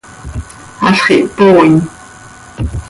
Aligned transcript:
Halx 0.81 1.03
ihpooin. 1.15 1.75